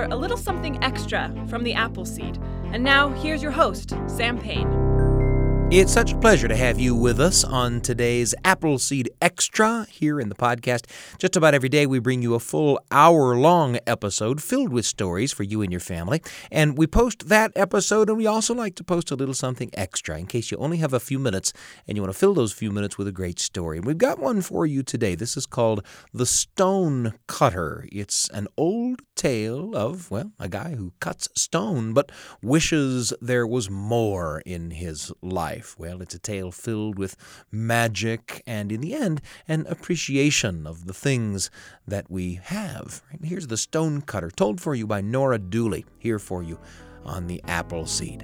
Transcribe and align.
for 0.00 0.06
a 0.06 0.16
little 0.16 0.38
something 0.38 0.82
extra 0.82 1.30
from 1.46 1.62
the 1.62 1.74
Appleseed. 1.74 2.38
And 2.72 2.82
now, 2.82 3.10
here's 3.10 3.42
your 3.42 3.52
host, 3.52 3.92
Sam 4.06 4.38
Payne. 4.38 4.90
It's 5.70 5.92
such 5.92 6.12
a 6.12 6.16
pleasure 6.16 6.48
to 6.48 6.56
have 6.56 6.80
you 6.80 6.96
with 6.96 7.20
us 7.20 7.44
on 7.44 7.80
today's 7.80 8.34
Appleseed 8.44 9.08
Extra 9.22 9.86
here 9.88 10.18
in 10.18 10.28
the 10.28 10.34
podcast. 10.34 10.90
Just 11.18 11.36
about 11.36 11.54
every 11.54 11.68
day, 11.68 11.86
we 11.86 12.00
bring 12.00 12.22
you 12.22 12.34
a 12.34 12.40
full 12.40 12.80
hour 12.90 13.36
long 13.36 13.78
episode 13.86 14.42
filled 14.42 14.72
with 14.72 14.84
stories 14.84 15.32
for 15.32 15.44
you 15.44 15.62
and 15.62 15.70
your 15.70 15.80
family. 15.80 16.22
And 16.50 16.76
we 16.76 16.88
post 16.88 17.28
that 17.28 17.52
episode, 17.54 18.08
and 18.08 18.18
we 18.18 18.26
also 18.26 18.52
like 18.52 18.74
to 18.76 18.84
post 18.84 19.12
a 19.12 19.14
little 19.14 19.32
something 19.34 19.70
extra 19.74 20.18
in 20.18 20.26
case 20.26 20.50
you 20.50 20.56
only 20.56 20.78
have 20.78 20.92
a 20.92 20.98
few 20.98 21.20
minutes 21.20 21.52
and 21.86 21.96
you 21.96 22.02
want 22.02 22.12
to 22.12 22.18
fill 22.18 22.34
those 22.34 22.52
few 22.52 22.72
minutes 22.72 22.98
with 22.98 23.06
a 23.06 23.12
great 23.12 23.38
story. 23.38 23.76
And 23.76 23.86
we've 23.86 23.96
got 23.96 24.18
one 24.18 24.40
for 24.40 24.66
you 24.66 24.82
today. 24.82 25.14
This 25.14 25.36
is 25.36 25.46
called 25.46 25.86
The 26.12 26.26
Stone 26.26 27.14
Cutter. 27.28 27.86
It's 27.92 28.28
an 28.30 28.48
old 28.56 29.02
tale 29.20 29.76
of, 29.76 30.10
well, 30.10 30.32
a 30.38 30.48
guy 30.48 30.74
who 30.74 30.94
cuts 30.98 31.28
stone 31.34 31.92
but 31.92 32.10
wishes 32.40 33.12
there 33.20 33.46
was 33.46 33.68
more 33.68 34.40
in 34.46 34.70
his 34.70 35.12
life? 35.20 35.78
Well, 35.78 36.00
it's 36.00 36.14
a 36.14 36.18
tale 36.18 36.50
filled 36.50 36.98
with 36.98 37.16
magic 37.52 38.42
and, 38.46 38.72
in 38.72 38.80
the 38.80 38.94
end, 38.94 39.20
an 39.46 39.66
appreciation 39.68 40.66
of 40.66 40.86
the 40.86 40.94
things 40.94 41.50
that 41.86 42.10
we 42.10 42.40
have. 42.44 43.02
Here's 43.22 43.48
The 43.48 43.58
Stone 43.58 44.02
Cutter, 44.02 44.30
told 44.30 44.58
for 44.58 44.74
you 44.74 44.86
by 44.86 45.02
Norah 45.02 45.38
Dooley, 45.38 45.84
here 45.98 46.18
for 46.18 46.42
you 46.42 46.58
on 47.04 47.26
the 47.26 47.42
Appleseed. 47.44 48.22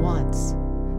Once, 0.00 0.54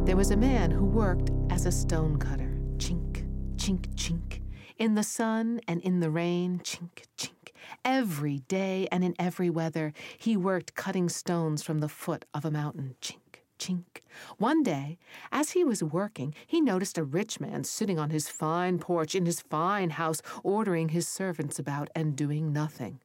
there 0.05 0.15
was 0.15 0.29
a 0.29 0.37
man 0.37 0.69
who 0.69 0.85
worked 0.85 1.31
as 1.49 1.65
a 1.65 1.71
stone 1.71 2.17
cutter. 2.17 2.55
Chink, 2.77 3.25
chink, 3.55 3.87
chink. 3.95 4.44
In 4.77 4.95
the 4.95 5.03
sun 5.03 5.61
and 5.69 5.79
in 5.81 6.01
the 6.01 6.09
rain, 6.09 6.59
chink, 6.59 7.05
chink. 7.17 7.53
Every 7.85 8.39
day 8.39 8.87
and 8.91 9.05
in 9.05 9.15
every 9.17 9.49
weather, 9.49 9.93
he 10.17 10.35
worked 10.35 10.75
cutting 10.75 11.07
stones 11.07 11.63
from 11.63 11.79
the 11.79 11.87
foot 11.87 12.25
of 12.33 12.43
a 12.43 12.51
mountain. 12.51 12.95
Chink, 13.01 13.39
chink. 13.57 14.01
One 14.37 14.63
day, 14.63 14.97
as 15.31 15.51
he 15.51 15.63
was 15.63 15.81
working, 15.81 16.35
he 16.45 16.59
noticed 16.59 16.97
a 16.97 17.05
rich 17.05 17.39
man 17.39 17.63
sitting 17.63 17.97
on 17.97 18.09
his 18.09 18.27
fine 18.27 18.77
porch 18.77 19.15
in 19.15 19.25
his 19.25 19.39
fine 19.39 19.91
house, 19.91 20.21
ordering 20.43 20.89
his 20.89 21.07
servants 21.07 21.57
about 21.57 21.89
and 21.95 22.15
doing 22.15 22.51
nothing. 22.51 22.99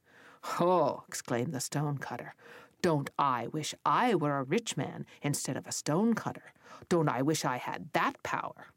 Oh, 0.58 1.04
exclaimed 1.06 1.52
the 1.52 1.60
stone 1.60 1.98
cutter, 1.98 2.34
don't 2.82 3.10
I 3.18 3.46
wish 3.46 3.74
I 3.84 4.14
were 4.14 4.38
a 4.38 4.42
rich 4.42 4.76
man 4.76 5.06
instead 5.22 5.56
of 5.56 5.66
a 5.66 5.72
stone 5.72 6.14
cutter? 6.14 6.52
Don't 6.88 7.08
I 7.08 7.22
wish 7.22 7.44
I 7.44 7.58
had 7.58 7.92
that 7.92 8.22
power? 8.22 8.72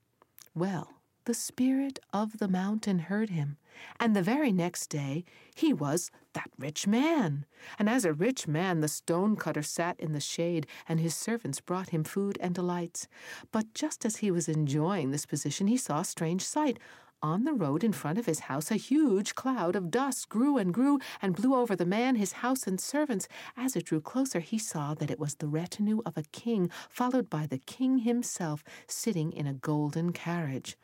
Well, 0.54 0.92
the 1.26 1.34
spirit 1.34 2.00
of 2.12 2.38
the 2.40 2.48
mountain 2.48 3.00
heard 3.00 3.30
him, 3.30 3.58
and 4.00 4.16
the 4.16 4.22
very 4.22 4.52
next 4.52 4.88
day 4.88 5.24
he 5.56 5.74
was 5.74 6.12
that 6.34 6.50
rich 6.58 6.86
man. 6.86 7.46
And 7.80 7.90
as 7.90 8.04
a 8.04 8.14
rich 8.14 8.48
man, 8.48 8.82
the 8.82 8.88
stone 8.88 9.36
cutter 9.36 9.64
sat 9.64 10.00
in 10.00 10.12
the 10.12 10.20
shade, 10.20 10.68
and 10.88 11.00
his 11.00 11.16
servants 11.16 11.62
brought 11.62 11.90
him 11.90 12.04
food 12.04 12.38
and 12.42 12.54
delights. 12.54 13.08
But 13.52 13.74
just 13.74 14.06
as 14.06 14.18
he 14.18 14.32
was 14.32 14.50
enjoying 14.50 15.12
this 15.12 15.26
position, 15.26 15.68
he 15.68 15.78
saw 15.78 16.02
a 16.02 16.06
strange 16.06 16.44
sight. 16.44 16.78
On 17.22 17.46
the 17.46 17.54
road 17.54 17.86
in 17.86 17.94
front 17.94 18.20
of 18.20 18.26
his 18.26 18.42
house, 18.42 18.70
a 18.70 18.76
huge 18.76 19.34
cloud 19.34 19.78
of 19.78 19.90
dust 19.90 20.28
grew 20.28 20.58
and 20.58 20.74
grew 20.74 21.00
and 21.22 21.34
blew 21.34 21.56
over 21.56 21.74
the 21.74 21.86
man, 21.86 22.16
his 22.16 22.34
house, 22.34 22.68
and 22.68 22.82
servants. 22.82 23.30
As 23.56 23.78
it 23.78 23.86
drew 23.86 24.02
closer, 24.02 24.42
he 24.42 24.58
saw 24.58 24.94
that 24.96 25.10
it 25.10 25.22
was 25.22 25.36
the 25.36 25.48
retinue 25.48 26.02
of 26.06 26.18
a 26.18 26.24
king, 26.34 26.70
followed 26.90 27.30
by 27.30 27.48
the 27.48 27.60
king 27.60 28.00
himself, 28.00 28.62
sitting 28.88 29.32
in 29.32 29.48
a 29.48 29.54
golden 29.54 30.12
carriage. 30.12 30.76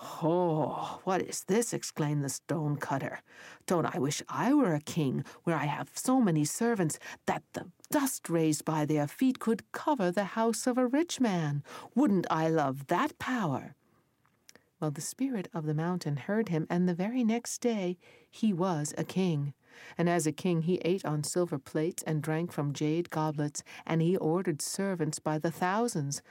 Oh, 0.00 1.00
what 1.04 1.22
is 1.22 1.44
this? 1.44 1.72
exclaimed 1.72 2.22
the 2.22 2.28
stone 2.28 2.76
cutter. 2.76 3.20
Don't 3.66 3.94
I 3.94 3.98
wish 3.98 4.22
I 4.28 4.54
were 4.54 4.74
a 4.74 4.80
king, 4.80 5.24
where 5.44 5.56
I 5.56 5.66
have 5.66 5.90
so 5.94 6.20
many 6.20 6.44
servants 6.44 6.98
that 7.26 7.42
the 7.52 7.66
dust 7.90 8.28
raised 8.28 8.64
by 8.64 8.84
their 8.84 9.08
feet 9.08 9.40
could 9.40 9.70
cover 9.72 10.10
the 10.10 10.36
house 10.36 10.66
of 10.66 10.78
a 10.78 10.86
rich 10.86 11.20
man? 11.20 11.62
Wouldn't 11.94 12.26
I 12.30 12.48
love 12.48 12.86
that 12.86 13.18
power? 13.18 13.74
Well, 14.80 14.92
the 14.92 15.00
spirit 15.00 15.48
of 15.52 15.66
the 15.66 15.74
mountain 15.74 16.16
heard 16.16 16.48
him, 16.48 16.66
and 16.70 16.88
the 16.88 16.94
very 16.94 17.24
next 17.24 17.58
day 17.58 17.98
he 18.30 18.52
was 18.52 18.94
a 18.96 19.02
king. 19.02 19.54
And 19.96 20.08
as 20.08 20.26
a 20.26 20.32
king, 20.32 20.62
he 20.62 20.76
ate 20.84 21.04
on 21.04 21.24
silver 21.24 21.58
plates 21.58 22.02
and 22.04 22.22
drank 22.22 22.52
from 22.52 22.72
jade 22.72 23.10
goblets, 23.10 23.64
and 23.84 24.00
he 24.00 24.16
ordered 24.16 24.62
servants 24.62 25.18
by 25.18 25.38
the 25.38 25.50
thousands. 25.50 26.22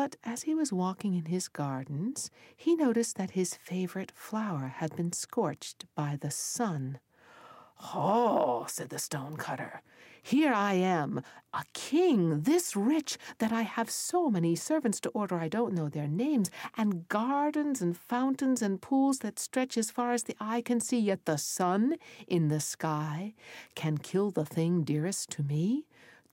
But 0.00 0.16
as 0.24 0.44
he 0.44 0.54
was 0.54 0.72
walking 0.72 1.14
in 1.14 1.26
his 1.26 1.46
gardens, 1.46 2.30
he 2.56 2.74
noticed 2.74 3.16
that 3.16 3.32
his 3.32 3.54
favorite 3.54 4.10
flower 4.14 4.68
had 4.78 4.96
been 4.96 5.12
scorched 5.12 5.84
by 5.94 6.16
the 6.18 6.30
sun. 6.30 7.00
Oh, 7.94 8.64
said 8.66 8.88
the 8.88 8.98
stone 8.98 9.36
cutter, 9.36 9.82
here 10.22 10.54
I 10.54 10.72
am, 10.72 11.20
a 11.52 11.64
king 11.74 12.44
this 12.44 12.74
rich 12.74 13.18
that 13.40 13.52
I 13.52 13.60
have 13.60 13.90
so 13.90 14.30
many 14.30 14.56
servants 14.56 15.00
to 15.00 15.10
order 15.10 15.38
I 15.38 15.48
don't 15.48 15.74
know 15.74 15.90
their 15.90 16.08
names, 16.08 16.50
and 16.78 17.06
gardens 17.08 17.82
and 17.82 17.94
fountains 17.94 18.62
and 18.62 18.80
pools 18.80 19.18
that 19.18 19.38
stretch 19.38 19.76
as 19.76 19.90
far 19.90 20.14
as 20.14 20.22
the 20.22 20.36
eye 20.40 20.62
can 20.62 20.80
see, 20.80 20.98
yet 20.98 21.26
the 21.26 21.36
sun 21.36 21.96
in 22.26 22.48
the 22.48 22.60
sky 22.60 23.34
can 23.74 23.98
kill 23.98 24.30
the 24.30 24.46
thing 24.46 24.82
dearest 24.82 25.28
to 25.32 25.42
me. 25.42 25.84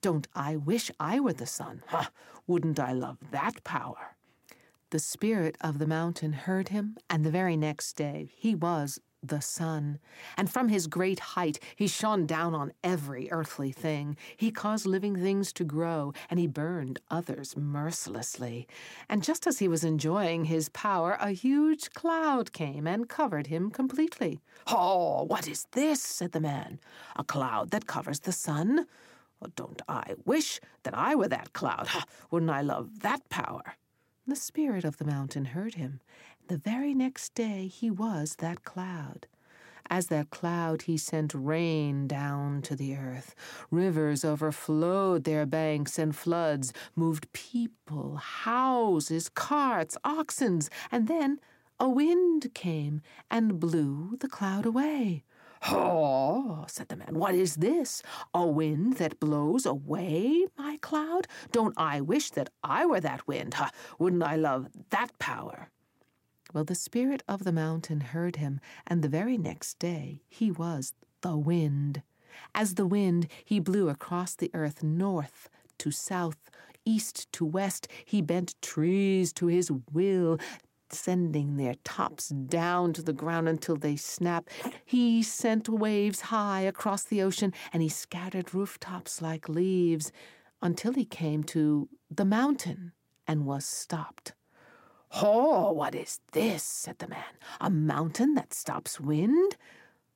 Don't 0.02 0.28
I 0.35 0.56
wish 0.56 0.91
I 1.00 1.19
were 1.19 1.34
the 1.34 1.47
sun? 1.47 1.81
Ha! 1.88 2.12
Wouldn't 2.46 2.80
I 2.80 2.94
love 2.94 3.18
that 3.31 3.63
power? 3.63 4.16
The 4.91 5.00
spirit 5.00 5.58
of 5.59 5.80
the 5.80 5.88
mountain 5.88 6.34
heard 6.34 6.69
him, 6.69 6.97
and 7.09 7.25
the 7.25 7.31
very 7.31 7.58
next 7.58 7.94
day 7.94 8.30
he 8.38 8.56
was 8.56 9.02
the 9.24 9.41
sun. 9.41 10.00
And 10.38 10.50
from 10.50 10.69
his 10.69 10.88
great 10.88 11.19
height 11.19 11.59
he 11.75 11.88
shone 11.88 12.25
down 12.25 12.53
on 12.53 12.72
every 12.84 13.30
earthly 13.31 13.72
thing. 13.72 14.16
He 14.38 14.52
caused 14.52 14.86
living 14.86 15.16
things 15.16 15.52
to 15.53 15.63
grow, 15.63 16.13
and 16.30 16.40
he 16.40 16.47
burned 16.47 17.00
others 17.09 17.57
mercilessly. 17.57 18.68
And 19.09 19.24
just 19.24 19.47
as 19.47 19.59
he 19.59 19.68
was 19.68 19.84
enjoying 19.84 20.46
his 20.46 20.69
power, 20.69 21.18
a 21.19 21.31
huge 21.31 21.91
cloud 21.91 22.53
came 22.53 22.88
and 22.88 23.09
covered 23.09 23.47
him 23.47 23.72
completely. 23.72 24.41
Oh, 24.68 25.24
what 25.24 25.47
is 25.47 25.66
this? 25.72 26.02
said 26.02 26.31
the 26.31 26.40
man. 26.40 26.80
A 27.16 27.24
cloud 27.24 27.72
that 27.72 27.88
covers 27.88 28.22
the 28.22 28.31
sun? 28.31 28.86
Don't 29.56 29.81
I 29.88 30.16
wish 30.25 30.59
that 30.84 30.98
I 30.98 31.16
were 31.16 31.28
that 31.28 31.53
cloud? 31.53 31.88
Wouldn't 32.31 32.52
I 32.52 32.62
love 32.62 33.00
that 33.00 33.28
power? 33.30 33.75
The 34.25 34.36
spirit 34.36 34.84
of 34.84 34.98
the 34.98 35.06
mountain 35.06 35.46
heard 35.46 35.75
him. 35.75 36.02
The 36.48 36.58
very 36.58 36.94
next 36.94 37.34
day 37.34 37.68
he 37.68 37.90
was 37.90 38.36
that 38.38 38.64
cloud. 38.64 39.28
As 39.90 40.08
that 40.08 40.30
cloud, 40.31 40.81
he 40.81 40.98
sent 40.98 41.34
rain 41.34 42.08
down 42.08 42.62
to 42.64 42.75
the 42.75 42.96
earth. 42.96 43.34
Rivers 43.72 44.25
overflowed 44.25 45.24
their 45.24 45.46
banks, 45.46 45.98
and 45.98 46.14
floods 46.14 46.74
moved 46.96 47.31
people, 47.31 48.18
houses, 48.18 49.30
carts, 49.30 49.98
oxen, 50.04 50.59
and 50.92 51.08
then 51.08 51.40
a 51.80 51.88
wind 51.88 52.54
came 52.54 53.02
and 53.31 53.59
blew 53.59 54.18
the 54.19 54.28
cloud 54.28 54.66
away. 54.66 55.24
Oh, 55.69 56.66
said 56.68 56.90
the 56.90 56.95
man, 56.95 57.16
what 57.16 57.35
is 57.35 57.56
this? 57.56 58.03
A 58.34 58.45
wind 58.45 58.97
that 58.97 59.19
blows 59.19 59.66
away 59.66 60.45
my 60.57 60.78
cloud? 60.81 61.28
Don't 61.51 61.73
I 61.78 62.01
wish 62.01 62.31
that 62.31 62.50
I 62.63 62.85
were 62.85 63.00
that 63.00 63.28
wind? 63.28 63.56
Ha! 63.56 63.72
Wouldn't 64.00 64.23
I 64.23 64.35
love 64.35 64.68
that 64.90 65.18
power? 65.19 65.69
Well, 66.53 66.63
the 66.63 66.75
spirit 66.75 67.23
of 67.28 67.44
the 67.44 67.51
mountain 67.51 68.01
heard 68.01 68.38
him, 68.38 68.59
and 68.85 69.01
the 69.01 69.09
very 69.09 69.38
next 69.38 69.79
day 69.79 70.22
he 70.29 70.51
was 70.51 70.94
the 71.22 71.38
wind. 71.38 72.03
As 72.56 72.75
the 72.75 72.88
wind, 72.88 73.28
he 73.44 73.59
blew 73.59 73.89
across 73.89 74.35
the 74.35 74.51
earth 74.53 74.84
north 74.84 75.50
to 75.79 75.91
south, 75.91 76.50
east 76.85 77.31
to 77.34 77.45
west. 77.45 77.88
He 78.06 78.21
bent 78.21 78.56
trees 78.62 79.33
to 79.33 79.48
his 79.48 79.71
will, 79.92 80.39
sending 80.94 81.57
their 81.57 81.75
tops 81.84 82.30
down 82.30 82.94
to 82.94 83.01
the 83.01 83.13
ground 83.13 83.48
until 83.48 83.75
they 83.75 83.95
snap. 83.95 84.50
He 84.86 85.24
sent 85.24 85.69
waves 85.69 86.22
high 86.22 86.62
across 86.62 87.04
the 87.04 87.22
ocean, 87.22 87.54
and 87.74 87.81
he 87.81 87.89
scattered 87.89 88.54
rooftops 88.54 89.22
like 89.22 89.50
leaves 89.50 90.12
until 90.62 90.94
he 90.94 91.06
came 91.06 91.44
to 91.44 91.89
the 92.10 92.25
mountain 92.25 92.94
and 93.28 93.45
was 93.45 93.66
stopped. 93.66 94.34
Oh, 95.22 95.72
what 95.72 95.95
is 95.95 96.19
this? 96.31 96.63
said 96.63 97.00
the 97.00 97.07
man. 97.07 97.24
A 97.62 97.69
mountain 97.69 98.33
that 98.36 98.54
stops 98.54 99.00
wind? 99.00 99.56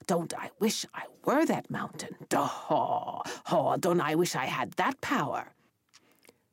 Don't 0.08 0.34
I 0.38 0.50
wish 0.60 0.86
I 0.94 1.04
were 1.24 1.46
that 1.46 1.70
mountain? 1.70 2.16
Oh, 2.34 3.22
oh, 3.52 3.78
don't 3.78 4.02
I 4.02 4.16
wish 4.16 4.36
I 4.36 4.46
had 4.46 4.72
that 4.74 5.00
power? 5.02 5.54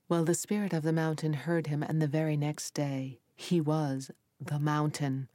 Well, 0.08 0.24
the 0.24 0.34
spirit 0.34 0.72
of 0.72 0.82
the 0.82 0.92
mountain 0.92 1.32
heard 1.32 1.66
him, 1.66 1.82
and 1.82 2.00
the 2.00 2.06
very 2.06 2.36
next 2.36 2.72
day 2.72 3.20
he 3.38 3.60
was 3.60 4.10
the 4.40 4.58
mountain. 4.58 5.28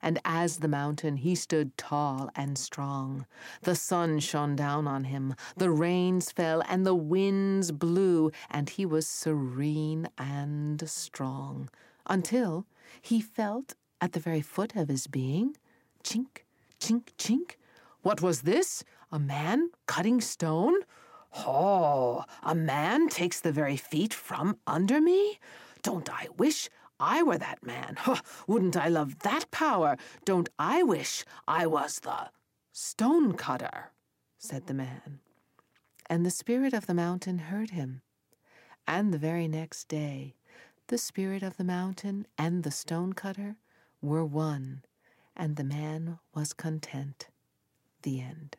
And 0.00 0.20
as 0.24 0.58
the 0.58 0.68
mountain, 0.68 1.16
he 1.16 1.34
stood 1.34 1.76
tall 1.76 2.30
and 2.36 2.56
strong. 2.56 3.26
The 3.62 3.74
sun 3.74 4.20
shone 4.20 4.54
down 4.54 4.86
on 4.86 5.04
him, 5.04 5.34
the 5.56 5.68
rains 5.70 6.30
fell, 6.30 6.62
and 6.68 6.86
the 6.86 6.94
winds 6.94 7.72
blew, 7.72 8.30
and 8.48 8.70
he 8.70 8.86
was 8.86 9.08
serene 9.08 10.08
and 10.16 10.88
strong, 10.88 11.68
until 12.06 12.64
he 13.02 13.20
felt 13.20 13.74
at 14.00 14.12
the 14.12 14.20
very 14.20 14.40
foot 14.40 14.76
of 14.76 14.88
his 14.88 15.08
being 15.08 15.56
chink, 16.04 16.44
chink, 16.80 17.08
chink. 17.18 17.56
What 18.02 18.22
was 18.22 18.42
this? 18.42 18.84
A 19.10 19.18
man 19.18 19.70
cutting 19.86 20.20
stone? 20.20 20.76
Oh, 21.34 22.24
a 22.44 22.54
man 22.54 23.08
takes 23.08 23.40
the 23.40 23.50
very 23.50 23.76
feet 23.76 24.14
from 24.14 24.58
under 24.64 25.00
me? 25.00 25.40
Don't 25.82 26.08
I 26.08 26.28
wish 26.36 26.68
I 27.00 27.22
were 27.22 27.38
that 27.38 27.62
man? 27.64 27.96
Huh, 27.98 28.20
wouldn't 28.46 28.76
I 28.76 28.88
love 28.88 29.20
that 29.20 29.50
power? 29.50 29.96
Don't 30.24 30.48
I 30.58 30.82
wish 30.82 31.24
I 31.46 31.66
was 31.66 32.00
the 32.00 32.30
stone 32.72 33.34
cutter? 33.34 33.92
said 34.38 34.66
the 34.66 34.74
man. 34.74 35.20
And 36.08 36.24
the 36.24 36.30
spirit 36.30 36.72
of 36.72 36.86
the 36.86 36.94
mountain 36.94 37.38
heard 37.38 37.70
him. 37.70 38.02
And 38.86 39.12
the 39.12 39.18
very 39.18 39.48
next 39.48 39.88
day, 39.88 40.36
the 40.86 40.98
spirit 40.98 41.42
of 41.42 41.56
the 41.56 41.64
mountain 41.64 42.26
and 42.38 42.62
the 42.62 42.70
stone 42.70 43.12
cutter 43.12 43.56
were 44.00 44.24
one, 44.24 44.84
and 45.36 45.56
the 45.56 45.64
man 45.64 46.18
was 46.34 46.52
content. 46.52 47.28
The 48.02 48.20
end. 48.20 48.56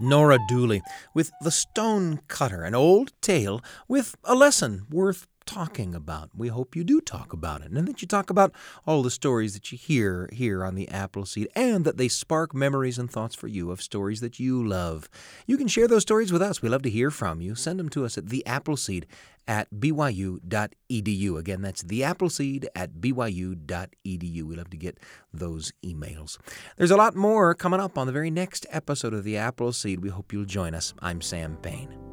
Norah 0.00 0.38
Dooley 0.48 0.82
with 1.14 1.30
The 1.42 1.50
Stone 1.50 2.20
Cutter, 2.28 2.62
an 2.62 2.74
old 2.74 3.12
tale 3.20 3.62
with 3.88 4.16
a 4.24 4.34
lesson 4.34 4.86
worth 4.90 5.26
talking 5.50 5.96
about. 5.96 6.30
We 6.36 6.46
hope 6.46 6.76
you 6.76 6.84
do 6.84 7.00
talk 7.00 7.32
about 7.32 7.62
it 7.62 7.72
and 7.72 7.88
that 7.88 8.00
you 8.00 8.06
talk 8.06 8.30
about 8.30 8.52
all 8.86 9.02
the 9.02 9.10
stories 9.10 9.52
that 9.54 9.72
you 9.72 9.78
hear 9.78 10.28
here 10.32 10.64
on 10.64 10.76
the 10.76 10.88
Appleseed 10.88 11.48
and 11.56 11.84
that 11.84 11.96
they 11.96 12.06
spark 12.06 12.54
memories 12.54 12.98
and 12.98 13.10
thoughts 13.10 13.34
for 13.34 13.48
you 13.48 13.72
of 13.72 13.82
stories 13.82 14.20
that 14.20 14.38
you 14.38 14.64
love. 14.64 15.10
You 15.46 15.56
can 15.56 15.66
share 15.66 15.88
those 15.88 16.02
stories 16.02 16.32
with 16.32 16.40
us. 16.40 16.62
We 16.62 16.68
love 16.68 16.82
to 16.82 16.90
hear 16.90 17.10
from 17.10 17.40
you. 17.40 17.56
Send 17.56 17.80
them 17.80 17.88
to 17.90 18.04
us 18.04 18.16
at 18.16 18.28
the 18.28 18.46
Appleseed 18.46 19.06
at 19.48 19.68
byu.edu. 19.72 21.38
Again, 21.38 21.62
that's 21.62 21.82
the 21.82 22.04
Appleseed 22.04 22.68
at 22.76 22.94
byu.edu. 22.94 24.42
We 24.44 24.54
love 24.54 24.70
to 24.70 24.76
get 24.76 24.98
those 25.32 25.72
emails. 25.84 26.38
There's 26.76 26.92
a 26.92 26.96
lot 26.96 27.16
more 27.16 27.56
coming 27.56 27.80
up 27.80 27.98
on 27.98 28.06
the 28.06 28.12
very 28.12 28.30
next 28.30 28.66
episode 28.70 29.14
of 29.14 29.24
the 29.24 29.36
Appleseed. 29.36 30.00
We 30.00 30.10
hope 30.10 30.32
you'll 30.32 30.44
join 30.44 30.76
us. 30.76 30.94
I'm 31.00 31.20
Sam 31.20 31.56
Payne. 31.56 32.09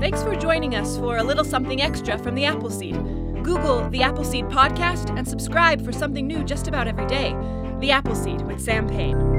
Thanks 0.00 0.22
for 0.22 0.36
joining 0.36 0.76
us 0.76 0.96
for 0.96 1.16
a 1.16 1.24
little 1.24 1.44
something 1.44 1.82
extra 1.82 2.16
from 2.18 2.36
the 2.36 2.44
Appleseed. 2.44 2.94
Google 3.42 3.90
the 3.90 4.02
Appleseed 4.02 4.44
podcast 4.44 5.16
and 5.18 5.26
subscribe 5.26 5.84
for 5.84 5.90
something 5.90 6.24
new 6.24 6.44
just 6.44 6.68
about 6.68 6.86
every 6.86 7.06
day. 7.06 7.36
The 7.80 7.90
Appleseed 7.90 8.42
with 8.42 8.60
Sam 8.60 8.88
Payne. 8.88 9.37